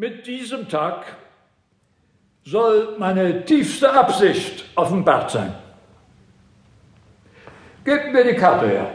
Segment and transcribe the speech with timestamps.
[0.00, 1.06] Mit diesem Tag
[2.44, 5.52] soll meine tiefste Absicht offenbart sein.
[7.84, 8.90] Gebt mir die Karte her.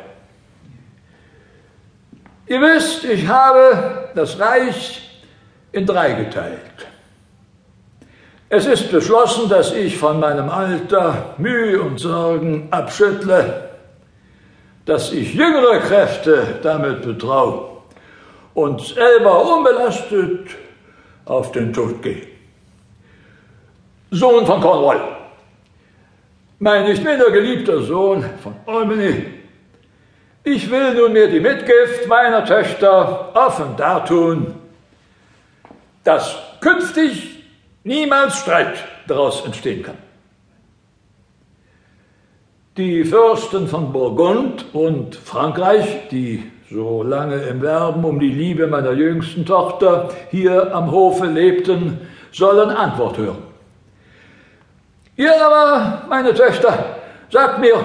[2.48, 5.26] Ihr wisst, ich habe das Reich
[5.74, 6.88] in drei geteilt.
[8.48, 13.72] Es ist beschlossen, dass ich von meinem Alter Mühe und Sorgen abschüttle,
[14.86, 17.82] dass ich jüngere Kräfte damit betraue
[18.54, 20.64] und selber unbelastet
[21.26, 22.28] auf den Tod gehe.
[24.12, 25.18] Sohn von Cornwall,
[26.60, 29.26] mein nicht minder geliebter Sohn von Albany,
[30.44, 34.54] ich will nunmehr die Mitgift meiner Töchter offen dartun,
[36.04, 37.44] dass künftig
[37.84, 39.98] niemals Streit daraus entstehen kann.
[42.76, 48.94] Die Fürsten von Burgund und Frankreich, die so lange im Werben um die Liebe meiner
[48.94, 52.00] jüngsten Tochter hier am Hofe lebten,
[52.32, 53.44] sollen Antwort hören.
[55.16, 56.98] Ihr aber, meine Töchter,
[57.30, 57.76] sagt mir,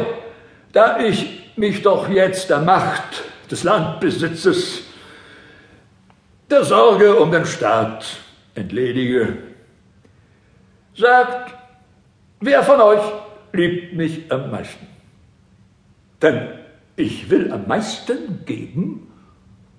[0.72, 4.82] da ich mich doch jetzt der Macht des Landbesitzes,
[6.50, 8.06] der Sorge um den Staat
[8.54, 9.36] entledige,
[10.96, 11.54] sagt,
[12.40, 13.02] wer von euch
[13.52, 14.86] liebt mich am meisten?
[16.22, 16.57] Denn
[16.98, 19.10] ich will am meisten geben,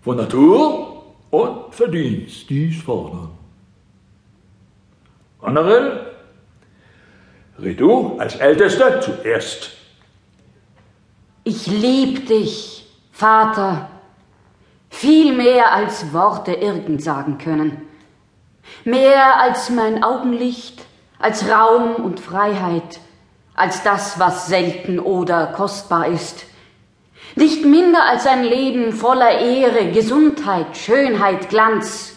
[0.03, 3.31] wo Natur und Verdienst dies fordern.
[5.41, 6.15] Honorel,
[7.61, 9.71] red du als Ältester zuerst.
[11.43, 13.89] Ich lieb dich, Vater,
[14.89, 17.81] viel mehr als Worte irgend sagen können.
[18.85, 20.85] Mehr als mein Augenlicht,
[21.17, 22.99] als Raum und Freiheit,
[23.55, 26.45] als das, was selten oder kostbar ist.
[27.35, 32.15] Nicht minder als ein Leben voller Ehre, Gesundheit, Schönheit, Glanz.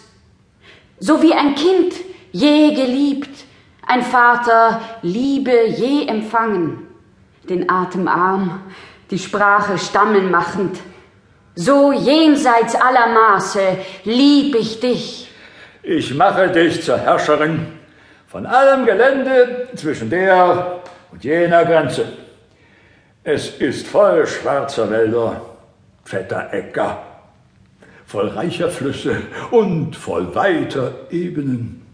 [0.98, 1.94] So wie ein Kind
[2.32, 3.44] je geliebt,
[3.86, 6.88] ein Vater Liebe je empfangen,
[7.48, 8.60] den Atem arm,
[9.10, 10.78] die Sprache stammeln machend.
[11.54, 13.60] So jenseits aller Maße
[14.04, 15.28] lieb ich dich.
[15.82, 17.66] Ich mache dich zur Herrscherin
[18.28, 22.06] von allem Gelände zwischen der und jener Grenze.
[23.24, 25.40] Es ist voll schwarzer Wälder,
[26.04, 27.04] fetter Äcker,
[28.04, 29.16] voll reicher Flüsse
[29.52, 31.86] und voll weiter Ebenen.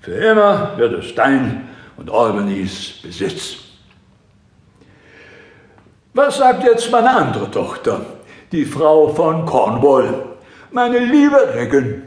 [0.00, 3.58] Für immer wird es dein und Albanys Besitz.
[6.14, 8.00] Was sagt jetzt meine andere Tochter,
[8.50, 10.26] die Frau von Cornwall,
[10.72, 12.02] meine liebe Regan?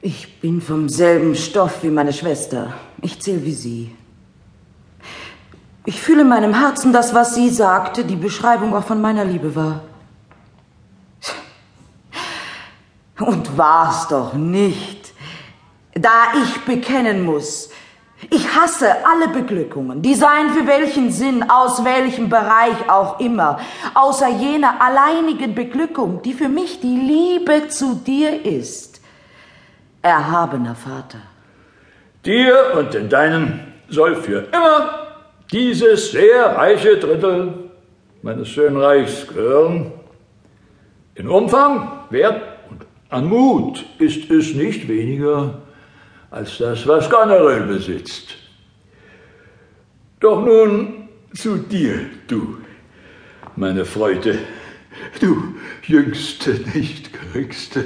[0.00, 2.72] Ich bin vom selben Stoff wie meine Schwester.
[3.02, 3.96] Ich zähle wie sie.
[5.86, 9.54] Ich fühle in meinem Herzen, dass was sie sagte, die Beschreibung auch von meiner Liebe
[9.54, 9.82] war.
[13.20, 15.12] Und war's doch nicht.
[15.94, 17.70] Da ich bekennen muss,
[18.30, 23.60] ich hasse alle Beglückungen, die seien für welchen Sinn, aus welchem Bereich auch immer,
[23.92, 29.02] außer jener alleinigen Beglückung, die für mich die Liebe zu dir ist.
[30.00, 31.18] Erhabener Vater.
[32.24, 35.03] Dir und den Deinen soll für immer
[35.52, 37.70] dieses sehr reiche Drittel
[38.22, 39.92] meines schönen Reichs gehören.
[41.14, 45.62] In Umfang, Wert und an Mut ist es nicht weniger
[46.30, 48.36] als das, was Goneril besitzt.
[50.20, 52.56] Doch nun zu dir, du,
[53.56, 54.38] meine Freude,
[55.20, 57.84] du jüngste, nicht geringste,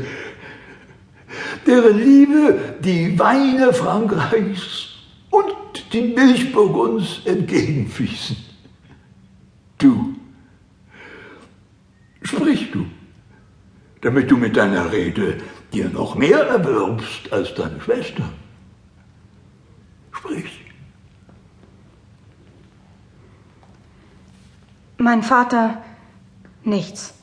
[1.67, 4.98] deren Liebe die Weine Frankreichs
[5.31, 8.37] und die Milchburgunds entgegenfließen.
[9.79, 10.15] Du,
[12.23, 12.87] sprich du,
[14.01, 15.41] damit du mit deiner Rede
[15.73, 18.29] dir noch mehr erwirbst als deine Schwester.
[20.13, 20.65] Sprich.
[24.99, 25.83] Mein Vater,
[26.65, 27.15] nichts.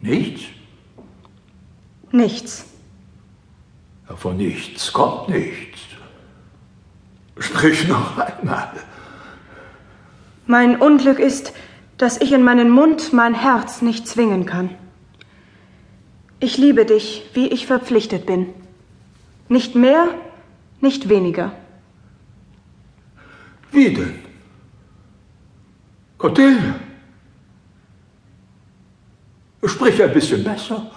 [0.00, 0.42] Nichts?
[2.12, 2.66] Nichts.
[4.08, 5.80] Ja, von nichts kommt nichts.
[7.40, 8.70] Sprich noch einmal.
[10.46, 11.52] Mein Unglück ist,
[11.96, 14.70] dass ich in meinen Mund mein Herz nicht zwingen kann.
[16.38, 18.48] Ich liebe dich, wie ich verpflichtet bin.
[19.48, 20.08] Nicht mehr,
[20.80, 21.52] nicht weniger.
[23.72, 24.18] Wie denn?
[26.18, 26.74] Cordelia,
[29.64, 30.90] sprich ein bisschen besser,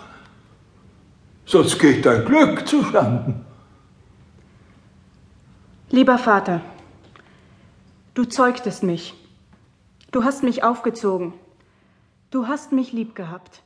[1.46, 3.46] sonst geht dein Glück zuschanden.
[5.94, 6.62] Lieber Vater,
[8.16, 9.14] du zeugtest mich.
[10.10, 11.36] Du hast mich aufgezogen.
[12.32, 13.62] Du hast mich lieb gehabt.